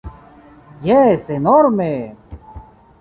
[0.87, 1.91] Jes, enorme!